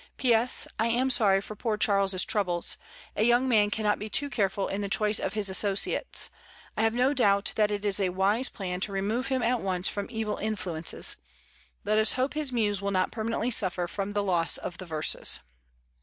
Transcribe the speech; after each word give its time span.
"P.S.— 0.17 0.67
I 0.79 0.87
am 0.87 1.11
sorry 1.11 1.41
for 1.41 1.55
poor 1.55 1.77
Charles's 1.77 2.25
troubles. 2.25 2.75
A 3.15 3.21
young 3.21 3.47
man 3.47 3.69
cannot 3.69 3.99
be 3.99 4.09
too 4.09 4.31
careful 4.31 4.67
in 4.67 4.81
the 4.81 4.89
choice 4.89 5.19
of 5.19 5.33
his 5.33 5.47
associates. 5.47 6.31
I 6.75 6.81
have 6.81 6.95
no 6.95 7.13
doubt 7.13 7.53
that 7.55 7.69
it 7.69 7.85
is 7.85 7.99
a 7.99 8.09
wise 8.09 8.49
plan 8.49 8.79
to 8.79 8.91
remove 8.91 9.27
him 9.27 9.43
at 9.43 9.61
once 9.61 9.87
from 9.87 10.07
evil 10.09 10.37
influences. 10.37 11.17
"TEI.L 11.17 11.17
ME 11.17 11.21
WHY 11.21 11.23
SUSANNA'S 11.29 11.83
FAIR." 11.83 11.99
65 11.99 11.99
Let 11.99 11.99
US 11.99 12.13
hope 12.13 12.33
his 12.33 12.51
muse 12.51 12.81
will 12.81 12.89
not 12.91 13.11
permanently 13.11 13.51
suffer 13.51 13.87
from 13.87 14.11
the 14.13 14.23
loss 14.23 14.57
of 14.57 14.77
the 14.79 14.85
verses." 14.87 15.39